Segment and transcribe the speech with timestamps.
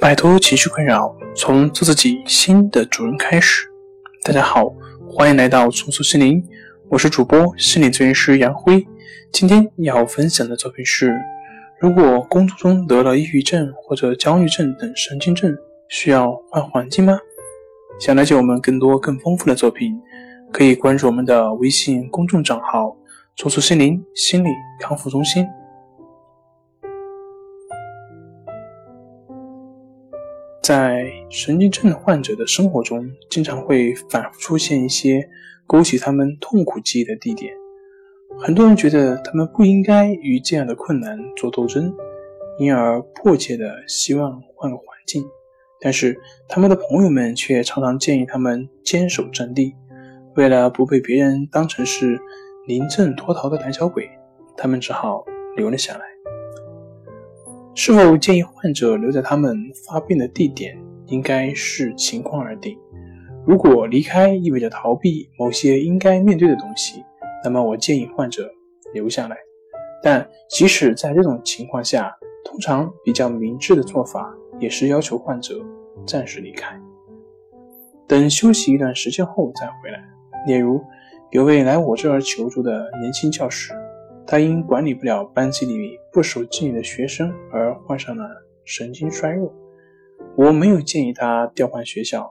[0.00, 3.70] 摆脱情绪困扰，从做自己新的主人开始。
[4.24, 4.72] 大家好，
[5.06, 6.42] 欢迎来到重塑心灵，
[6.88, 8.82] 我是主播心理咨询师杨辉。
[9.30, 11.14] 今天要分享的作品是：
[11.78, 15.54] 如果工作中得了抑郁症或者焦虑症等神经症，
[15.90, 17.18] 需要换环境吗？
[18.00, 19.92] 想了解我们更多更丰富的作品，
[20.50, 22.96] 可以关注我们的微信公众账号
[23.36, 24.48] “重塑心灵心理
[24.80, 25.46] 康复中心”。
[30.70, 35.28] 在神经症患者的生活中，经常会反复出现一些
[35.66, 37.52] 勾起他们痛苦记忆的地点。
[38.38, 41.92] 很多人觉得他们不应该与这样的困难做斗争，
[42.60, 45.24] 因而迫切的希望换个环境。
[45.80, 46.16] 但是
[46.48, 49.74] 他们的朋友们却常常建议他们坚守阵地。
[50.36, 52.16] 为了不被别人当成是
[52.68, 54.08] 临阵脱逃的胆小鬼，
[54.56, 55.24] 他们只好
[55.56, 56.09] 留了下来。
[57.82, 62.78] 是否建议患者留在他们发病的地点，应该视情况而定。
[63.46, 67.02] 如果离开意味着逃避某些应该面对的东西，
[67.42, 68.46] 那么我建议患者
[68.92, 69.36] 留下来。
[70.02, 75.58] 但即使在这种情况下，通常比较明智的做法也是要求患者
[76.04, 76.78] 暂时离开，
[78.06, 80.04] 等休息一段时间后再回来。
[80.46, 80.84] 例如，
[81.30, 83.72] 有位来我这儿求助的年轻教师。
[84.30, 88.24] 他因管理不了班级里不守纪律的学生而患上了
[88.64, 89.52] 神经衰弱。
[90.36, 92.30] 我没有建议他调换学校，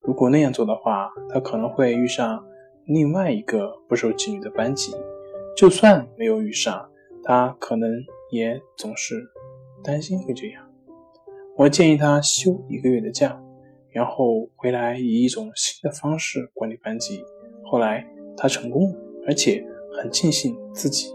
[0.00, 2.44] 如果那样做的话，他可能会遇上
[2.86, 4.92] 另外一个不守纪律的班级。
[5.56, 6.90] 就算没有遇上，
[7.22, 7.88] 他可能
[8.32, 9.14] 也总是
[9.84, 10.68] 担心会这样。
[11.56, 13.40] 我建议他休一个月的假，
[13.90, 17.22] 然后回来以一种新的方式管理班级。
[17.62, 18.04] 后来
[18.36, 19.64] 他成功了，而且
[19.96, 21.14] 很庆幸自己。